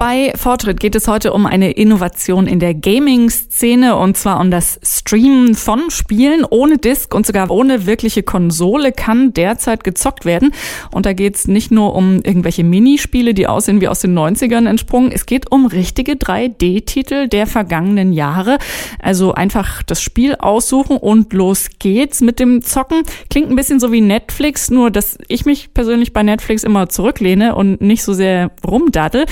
[0.00, 4.80] Bei Fortschritt geht es heute um eine Innovation in der Gaming-Szene und zwar um das
[4.82, 10.52] Streamen von Spielen ohne Disk und sogar ohne wirkliche Konsole kann derzeit gezockt werden.
[10.90, 14.66] Und da geht es nicht nur um irgendwelche Minispiele, die aussehen wie aus den 90ern
[14.66, 15.12] entsprungen.
[15.12, 18.56] Es geht um richtige 3D-Titel der vergangenen Jahre.
[19.02, 23.02] Also einfach das Spiel aussuchen und los geht's mit dem Zocken.
[23.28, 27.54] Klingt ein bisschen so wie Netflix, nur dass ich mich persönlich bei Netflix immer zurücklehne
[27.54, 29.26] und nicht so sehr rumdaddel.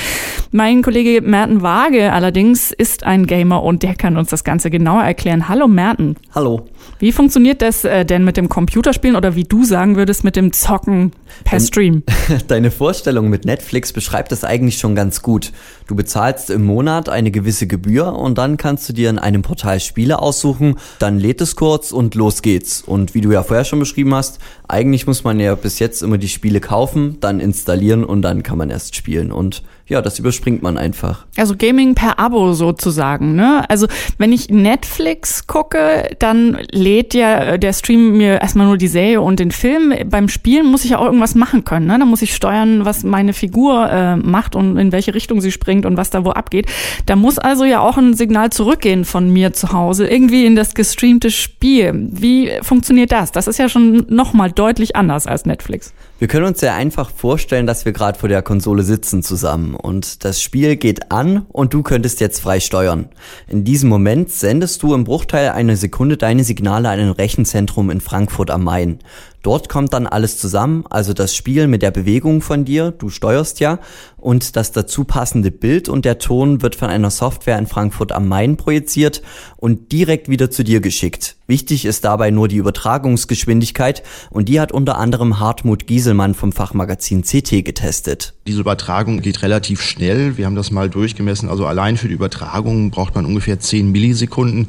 [0.58, 5.04] Mein Kollege Merten Waage allerdings ist ein Gamer und der kann uns das Ganze genauer
[5.04, 5.48] erklären.
[5.48, 6.16] Hallo Merten.
[6.34, 6.66] Hallo.
[6.98, 10.52] Wie funktioniert das äh, denn mit dem Computerspielen oder wie du sagen würdest mit dem
[10.52, 11.12] Zocken
[11.44, 12.02] per Stream?
[12.48, 15.52] Deine Vorstellung mit Netflix beschreibt das eigentlich schon ganz gut.
[15.88, 19.80] Du bezahlst im Monat eine gewisse Gebühr und dann kannst du dir in einem Portal
[19.80, 22.82] Spiele aussuchen, dann lädt es kurz und los geht's.
[22.82, 26.18] Und wie du ja vorher schon beschrieben hast, eigentlich muss man ja bis jetzt immer
[26.18, 29.32] die Spiele kaufen, dann installieren und dann kann man erst spielen.
[29.32, 31.24] Und ja, das überspringt man einfach.
[31.38, 33.64] Also Gaming per Abo sozusagen, ne?
[33.70, 33.86] Also
[34.18, 39.22] wenn ich Netflix gucke, dann lädt ja äh, der Stream mir erstmal nur die Serie
[39.22, 39.94] und den Film.
[40.10, 41.98] Beim Spielen muss ich ja auch irgendwas machen können, ne?
[41.98, 45.77] Da muss ich steuern, was meine Figur äh, macht und in welche Richtung sie springt
[45.86, 46.66] und was da wo abgeht.
[47.06, 50.74] Da muss also ja auch ein Signal zurückgehen von mir zu Hause, irgendwie in das
[50.74, 52.08] gestreamte Spiel.
[52.10, 53.32] Wie funktioniert das?
[53.32, 55.92] Das ist ja schon nochmal deutlich anders als Netflix.
[56.18, 60.24] Wir können uns ja einfach vorstellen, dass wir gerade vor der Konsole sitzen zusammen und
[60.24, 63.08] das Spiel geht an und du könntest jetzt frei steuern.
[63.46, 68.00] In diesem Moment sendest du im Bruchteil einer Sekunde deine Signale an ein Rechenzentrum in
[68.00, 68.98] Frankfurt am Main.
[69.42, 73.60] Dort kommt dann alles zusammen, also das Spiel mit der Bewegung von dir, du steuerst
[73.60, 73.78] ja,
[74.16, 78.26] und das dazu passende Bild und der Ton wird von einer Software in Frankfurt am
[78.26, 79.22] Main projiziert
[79.56, 81.36] und direkt wieder zu dir geschickt.
[81.46, 87.22] Wichtig ist dabei nur die Übertragungsgeschwindigkeit und die hat unter anderem Hartmut Gieselmann vom Fachmagazin
[87.22, 88.34] CT getestet.
[88.48, 90.38] Diese Übertragung geht relativ schnell.
[90.38, 91.50] Wir haben das mal durchgemessen.
[91.50, 94.68] Also allein für die Übertragung braucht man ungefähr 10 Millisekunden.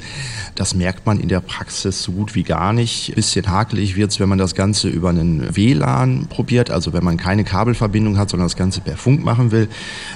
[0.55, 3.07] Das merkt man in der Praxis so gut wie gar nicht.
[3.07, 7.15] Ein bisschen hakelig wird's, wenn man das Ganze über einen WLAN probiert, also wenn man
[7.15, 9.69] keine Kabelverbindung hat, sondern das Ganze per Funk machen will.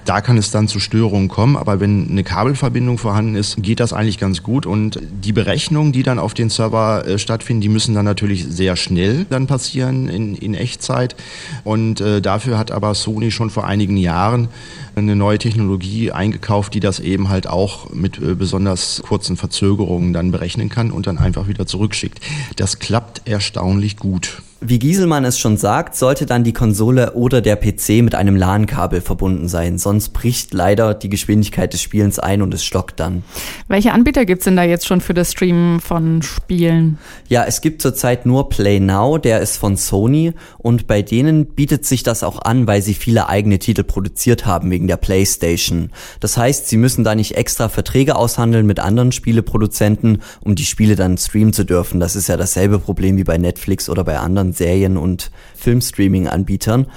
[0.03, 1.55] Da kann es dann zu Störungen kommen.
[1.55, 4.65] Aber wenn eine Kabelverbindung vorhanden ist, geht das eigentlich ganz gut.
[4.65, 8.75] Und die Berechnungen, die dann auf den Server äh, stattfinden, die müssen dann natürlich sehr
[8.75, 11.15] schnell dann passieren in, in Echtzeit.
[11.63, 14.49] Und äh, dafür hat aber Sony schon vor einigen Jahren
[14.95, 20.31] eine neue Technologie eingekauft, die das eben halt auch mit äh, besonders kurzen Verzögerungen dann
[20.31, 22.19] berechnen kann und dann einfach wieder zurückschickt.
[22.57, 24.41] Das klappt erstaunlich gut.
[24.65, 29.01] Wie Gieselmann es schon sagt, sollte dann die Konsole oder der PC mit einem LAN-Kabel
[29.01, 33.25] verbunden sein, sonst bricht leider die Geschwindigkeit des Spielens ein und es stockt dann.
[33.67, 36.97] Welche Anbieter gibt's denn da jetzt schon für das Streamen von Spielen?
[37.27, 41.85] Ja, es gibt zurzeit nur Play Now, der ist von Sony und bei denen bietet
[41.85, 45.89] sich das auch an, weil sie viele eigene Titel produziert haben wegen der PlayStation.
[46.21, 50.95] Das heißt, sie müssen da nicht extra Verträge aushandeln mit anderen Spieleproduzenten, um die Spiele
[50.95, 51.99] dann streamen zu dürfen.
[51.99, 56.87] Das ist ja dasselbe Problem wie bei Netflix oder bei anderen Serien- und Filmstreaming-Anbietern.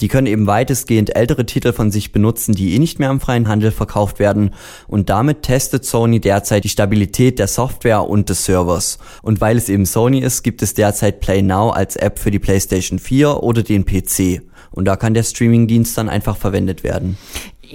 [0.00, 3.48] Die können eben weitestgehend ältere Titel von sich benutzen, die eh nicht mehr im freien
[3.48, 4.50] Handel verkauft werden.
[4.86, 8.98] Und damit testet Sony derzeit die Stabilität der Software und des Servers.
[9.22, 12.38] Und weil es eben Sony ist, gibt es derzeit Play Now als App für die
[12.38, 14.42] PlayStation 4 oder den PC.
[14.70, 17.16] Und da kann der Streamingdienst dann einfach verwendet werden.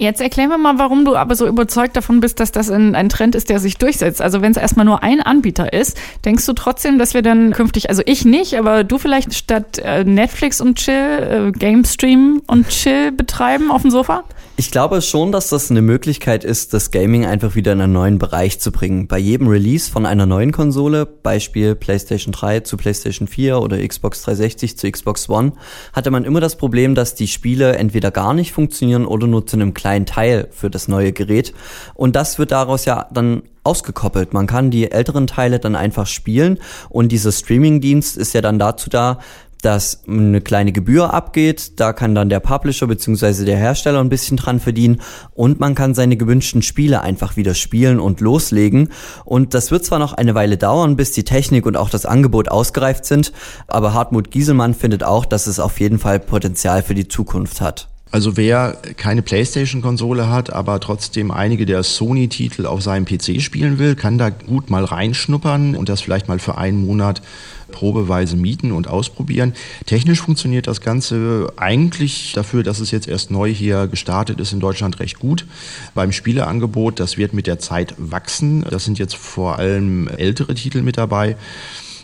[0.00, 3.10] Jetzt erklär mir mal, warum du aber so überzeugt davon bist, dass das ein, ein
[3.10, 4.22] Trend ist, der sich durchsetzt.
[4.22, 5.94] Also wenn es erstmal nur ein Anbieter ist,
[6.24, 10.02] denkst du trotzdem, dass wir dann künftig, also ich nicht, aber du vielleicht statt äh,
[10.04, 14.24] Netflix und Chill, äh, Game Stream und Chill betreiben auf dem Sofa?
[14.60, 18.18] Ich glaube schon, dass das eine Möglichkeit ist, das Gaming einfach wieder in einen neuen
[18.18, 19.06] Bereich zu bringen.
[19.06, 24.20] Bei jedem Release von einer neuen Konsole, Beispiel PlayStation 3 zu PlayStation 4 oder Xbox
[24.22, 25.52] 360 zu Xbox One,
[25.94, 29.56] hatte man immer das Problem, dass die Spiele entweder gar nicht funktionieren oder nur zu
[29.56, 31.52] einem kleinen kleinen Teil für das neue Gerät.
[31.94, 34.32] Und das wird daraus ja dann ausgekoppelt.
[34.32, 36.58] Man kann die älteren Teile dann einfach spielen
[36.88, 39.18] und dieser Streaming-Dienst ist ja dann dazu da,
[39.62, 41.80] dass eine kleine Gebühr abgeht.
[41.80, 43.44] Da kann dann der Publisher bzw.
[43.44, 45.02] der Hersteller ein bisschen dran verdienen
[45.34, 48.90] und man kann seine gewünschten Spiele einfach wieder spielen und loslegen.
[49.24, 52.48] Und das wird zwar noch eine Weile dauern, bis die Technik und auch das Angebot
[52.48, 53.32] ausgereift sind,
[53.66, 57.89] aber Hartmut Gieselmann findet auch, dass es auf jeden Fall Potenzial für die Zukunft hat.
[58.12, 63.94] Also wer keine PlayStation-Konsole hat, aber trotzdem einige der Sony-Titel auf seinem PC spielen will,
[63.94, 67.22] kann da gut mal reinschnuppern und das vielleicht mal für einen Monat
[67.70, 69.54] probeweise mieten und ausprobieren.
[69.86, 74.58] Technisch funktioniert das Ganze eigentlich dafür, dass es jetzt erst neu hier gestartet ist in
[74.58, 75.46] Deutschland recht gut.
[75.94, 78.64] Beim Spieleangebot, das wird mit der Zeit wachsen.
[78.68, 81.36] Das sind jetzt vor allem ältere Titel mit dabei.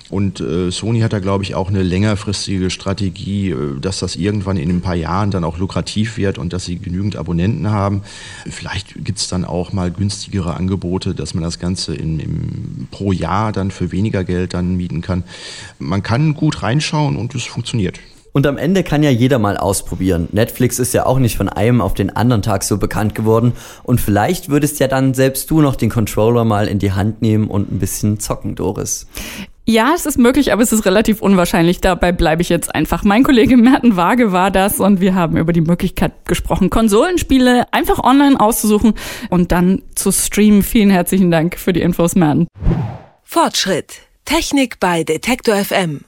[0.09, 4.57] Und äh, Sony hat da, glaube ich, auch eine längerfristige Strategie, äh, dass das irgendwann
[4.57, 8.03] in ein paar Jahren dann auch lukrativ wird und dass sie genügend Abonnenten haben.
[8.49, 13.53] Vielleicht gibt's dann auch mal günstigere Angebote, dass man das Ganze in, im, pro Jahr
[13.53, 15.25] dann für weniger Geld dann mieten kann.
[15.79, 17.99] Man kann gut reinschauen und es funktioniert.
[18.37, 20.29] Und am Ende kann ja jeder mal ausprobieren.
[20.31, 23.55] Netflix ist ja auch nicht von einem auf den anderen Tag so bekannt geworden.
[23.83, 27.49] Und vielleicht würdest ja dann selbst du noch den Controller mal in die Hand nehmen
[27.49, 29.07] und ein bisschen zocken, Doris.
[29.69, 31.81] Ja, es ist möglich, aber es ist relativ unwahrscheinlich.
[31.81, 33.03] Dabei bleibe ich jetzt einfach.
[33.03, 37.99] Mein Kollege Merten Waage war das und wir haben über die Möglichkeit gesprochen, Konsolenspiele einfach
[38.05, 38.95] online auszusuchen
[39.29, 40.63] und dann zu streamen.
[40.63, 42.47] Vielen herzlichen Dank für die Infos, Merten.
[43.25, 44.03] Fortschritt.
[44.25, 46.03] Technik bei Detektor FM.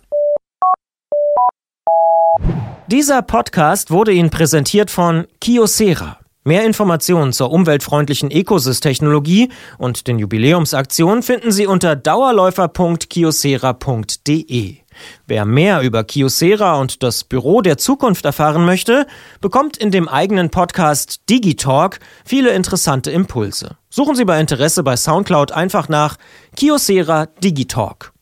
[2.86, 6.20] Dieser Podcast wurde Ihnen präsentiert von Kiosera.
[6.48, 14.76] Mehr Informationen zur umweltfreundlichen Ecosys-Technologie und den Jubiläumsaktionen finden Sie unter dauerläufer.kiosera.de.
[15.26, 19.06] Wer mehr über Kiosera und das Büro der Zukunft erfahren möchte,
[19.42, 23.76] bekommt in dem eigenen Podcast Digitalk viele interessante Impulse.
[23.90, 26.16] Suchen Sie bei Interesse bei Soundcloud einfach nach
[26.56, 28.14] Kiosera Digitalk.